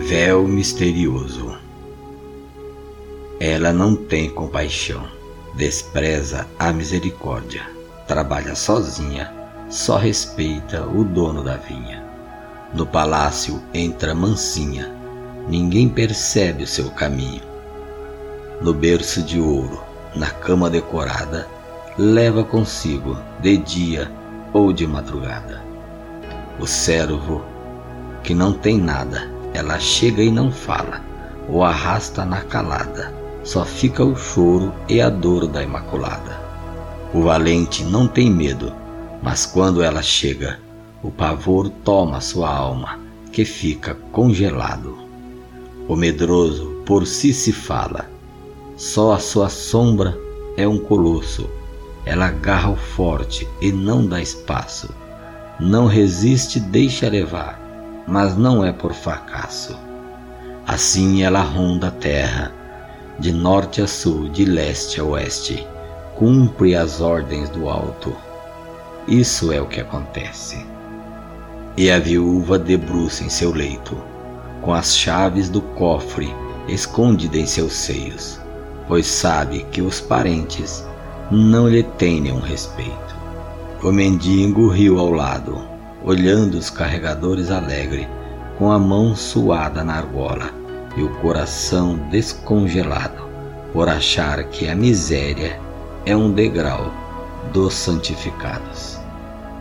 Véu 0.00 0.46
misterioso. 0.46 1.58
Ela 3.40 3.72
não 3.72 3.96
tem 3.96 4.30
compaixão, 4.30 5.04
despreza 5.54 6.46
a 6.56 6.72
misericórdia, 6.72 7.68
trabalha 8.06 8.54
sozinha, 8.54 9.30
só 9.68 9.96
respeita 9.96 10.86
o 10.86 11.02
dono 11.02 11.42
da 11.42 11.56
vinha. 11.56 12.02
No 12.72 12.86
palácio 12.86 13.60
entra 13.74 14.14
mansinha, 14.14 14.94
ninguém 15.48 15.88
percebe 15.88 16.62
o 16.62 16.66
seu 16.66 16.90
caminho. 16.90 17.42
No 18.62 18.72
berço 18.72 19.20
de 19.20 19.40
ouro, 19.40 19.82
na 20.14 20.30
cama 20.30 20.70
decorada, 20.70 21.48
leva 21.98 22.44
consigo, 22.44 23.18
de 23.40 23.56
dia 23.56 24.10
ou 24.52 24.72
de 24.72 24.86
madrugada. 24.86 25.60
O 26.60 26.66
servo, 26.66 27.44
que 28.22 28.32
não 28.32 28.52
tem 28.52 28.78
nada, 28.78 29.37
ela 29.58 29.80
chega 29.80 30.22
e 30.22 30.30
não 30.30 30.52
fala, 30.52 31.02
o 31.48 31.64
arrasta 31.64 32.24
na 32.24 32.42
calada, 32.42 33.12
só 33.42 33.64
fica 33.64 34.04
o 34.04 34.14
choro 34.14 34.72
e 34.88 35.00
a 35.00 35.10
dor 35.10 35.48
da 35.48 35.62
Imaculada. 35.62 36.38
O 37.12 37.22
valente 37.22 37.82
não 37.82 38.06
tem 38.06 38.30
medo, 38.30 38.72
mas 39.20 39.46
quando 39.46 39.82
ela 39.82 40.00
chega, 40.00 40.60
o 41.02 41.10
pavor 41.10 41.68
toma 41.82 42.20
sua 42.20 42.48
alma, 42.48 43.00
que 43.32 43.44
fica 43.44 43.96
congelado. 44.12 44.96
O 45.88 45.96
medroso 45.96 46.80
por 46.86 47.04
si 47.04 47.34
se 47.34 47.52
fala, 47.52 48.08
só 48.76 49.12
a 49.12 49.18
sua 49.18 49.48
sombra 49.48 50.16
é 50.56 50.68
um 50.68 50.78
colosso. 50.78 51.50
Ela 52.06 52.28
agarra 52.28 52.70
o 52.70 52.76
forte 52.76 53.48
e 53.60 53.72
não 53.72 54.06
dá 54.06 54.22
espaço. 54.22 54.88
Não 55.58 55.86
resiste, 55.86 56.60
deixa 56.60 57.08
levar, 57.08 57.67
mas 58.08 58.36
não 58.36 58.64
é 58.64 58.72
por 58.72 58.94
fracasso. 58.94 59.78
Assim 60.66 61.22
ela 61.22 61.42
ronda 61.42 61.88
a 61.88 61.90
terra, 61.90 62.50
de 63.18 63.32
norte 63.32 63.82
a 63.82 63.86
sul, 63.86 64.28
de 64.30 64.46
leste 64.46 64.98
a 64.98 65.04
oeste, 65.04 65.66
cumpre 66.16 66.74
as 66.74 67.02
ordens 67.02 67.50
do 67.50 67.68
alto. 67.68 68.16
Isso 69.06 69.52
é 69.52 69.60
o 69.60 69.66
que 69.66 69.80
acontece. 69.80 70.64
E 71.76 71.90
a 71.90 71.98
viúva 71.98 72.58
debruça 72.58 73.22
em 73.22 73.28
seu 73.28 73.52
leito, 73.52 73.96
com 74.62 74.72
as 74.72 74.96
chaves 74.96 75.50
do 75.50 75.60
cofre 75.60 76.34
escondida 76.66 77.36
em 77.36 77.46
seus 77.46 77.74
seios, 77.74 78.40
pois 78.86 79.06
sabe 79.06 79.66
que 79.70 79.82
os 79.82 80.00
parentes 80.00 80.84
não 81.30 81.68
lhe 81.68 81.82
têm 81.82 82.22
nenhum 82.22 82.40
respeito. 82.40 83.16
O 83.82 83.92
mendigo 83.92 84.68
riu 84.68 84.98
ao 84.98 85.10
lado, 85.10 85.77
olhando 86.04 86.54
os 86.54 86.70
carregadores 86.70 87.50
alegre, 87.50 88.08
com 88.56 88.70
a 88.70 88.78
mão 88.78 89.14
suada 89.14 89.84
na 89.84 89.94
argola 89.94 90.50
e 90.96 91.02
o 91.02 91.08
coração 91.20 91.96
descongelado, 92.10 93.22
por 93.72 93.88
achar 93.88 94.42
que 94.44 94.68
a 94.68 94.74
miséria 94.74 95.58
é 96.04 96.16
um 96.16 96.32
degrau 96.32 96.92
dos 97.52 97.74
santificados. 97.74 98.98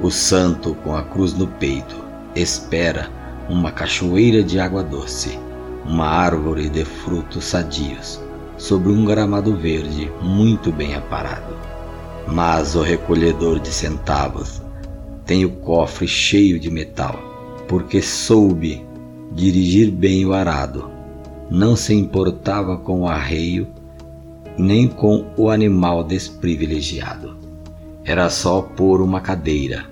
O 0.00 0.10
santo, 0.10 0.74
com 0.76 0.96
a 0.96 1.02
cruz 1.02 1.34
no 1.34 1.46
peito, 1.46 1.96
espera 2.34 3.08
uma 3.48 3.70
cachoeira 3.70 4.42
de 4.42 4.58
água 4.58 4.82
doce, 4.82 5.38
uma 5.84 6.06
árvore 6.06 6.68
de 6.68 6.84
frutos 6.84 7.44
sadios, 7.44 8.20
sobre 8.56 8.92
um 8.92 9.04
gramado 9.04 9.56
verde 9.56 10.10
muito 10.20 10.70
bem 10.72 10.94
aparado. 10.94 11.56
Mas 12.26 12.74
o 12.76 12.82
recolhedor 12.82 13.58
de 13.58 13.68
centavos 13.68 14.61
tem 15.32 15.46
o 15.46 15.50
cofre 15.50 16.06
cheio 16.06 16.60
de 16.60 16.70
metal, 16.70 17.18
porque 17.66 18.02
soube 18.02 18.84
dirigir 19.34 19.90
bem 19.90 20.26
o 20.26 20.34
arado. 20.34 20.90
Não 21.48 21.74
se 21.74 21.94
importava 21.94 22.76
com 22.76 23.00
o 23.00 23.08
arreio, 23.08 23.66
nem 24.58 24.86
com 24.86 25.24
o 25.38 25.48
animal 25.48 26.04
desprivilegiado. 26.04 27.34
Era 28.04 28.28
só 28.28 28.60
pôr 28.60 29.00
uma 29.00 29.22
cadeira 29.22 29.86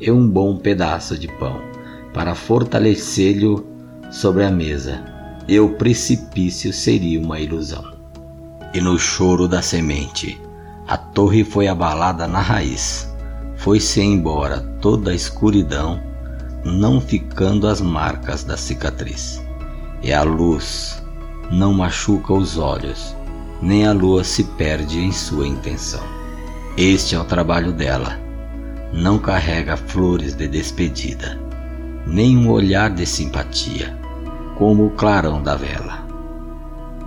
e 0.00 0.10
um 0.10 0.28
bom 0.28 0.56
pedaço 0.56 1.16
de 1.16 1.28
pão 1.28 1.60
para 2.12 2.34
fortalecê-lhe 2.34 3.62
sobre 4.10 4.42
a 4.42 4.50
mesa, 4.50 5.00
e 5.46 5.60
o 5.60 5.76
precipício 5.76 6.72
seria 6.72 7.20
uma 7.20 7.38
ilusão. 7.38 7.84
E 8.74 8.80
no 8.80 8.98
choro 8.98 9.46
da 9.46 9.62
semente, 9.62 10.40
a 10.88 10.96
torre 10.96 11.44
foi 11.44 11.68
abalada 11.68 12.26
na 12.26 12.40
raiz. 12.40 13.11
Foi-se 13.62 14.00
embora 14.00 14.60
toda 14.80 15.10
a 15.10 15.14
escuridão, 15.14 16.00
não 16.64 17.00
ficando 17.00 17.66
as 17.66 17.80
marcas 17.80 18.44
da 18.44 18.56
cicatriz. 18.56 19.42
E 20.02 20.12
a 20.12 20.22
luz 20.22 21.02
não 21.50 21.72
machuca 21.72 22.32
os 22.32 22.58
olhos, 22.58 23.16
nem 23.60 23.86
a 23.86 23.92
lua 23.92 24.24
se 24.24 24.44
perde 24.44 25.00
em 25.00 25.12
sua 25.12 25.46
intenção. 25.46 26.02
Este 26.76 27.14
é 27.14 27.18
o 27.18 27.24
trabalho 27.24 27.72
dela. 27.72 28.18
Não 28.92 29.18
carrega 29.18 29.76
flores 29.76 30.34
de 30.34 30.48
despedida 30.48 31.40
nem 32.06 32.36
um 32.36 32.50
olhar 32.50 32.90
de 32.90 33.06
simpatia, 33.06 33.96
como 34.56 34.86
o 34.86 34.90
clarão 34.90 35.42
da 35.42 35.54
vela. 35.54 36.04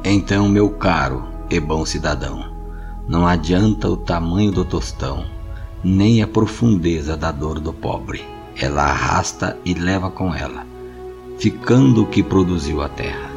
Então, 0.04 0.48
meu 0.48 0.70
caro 0.70 1.28
e 1.50 1.60
bom 1.60 1.86
cidadão, 1.86 2.46
não 3.08 3.28
adianta 3.28 3.90
o 3.90 3.98
tamanho 3.98 4.52
do 4.52 4.64
tostão, 4.64 5.26
nem 5.86 6.24
a 6.24 6.28
profundeza 6.28 7.16
da 7.16 7.32
dor 7.32 7.60
do 7.60 7.72
pobre. 7.72 8.26
Ela 8.60 8.86
arrasta 8.86 9.56
e 9.64 9.76
leva 9.76 10.10
com 10.10 10.34
ela, 10.34 10.66
ficando 11.38 12.02
o 12.02 12.08
que 12.08 12.24
produziu 12.24 12.82
a 12.82 12.90
terra. 12.90 13.35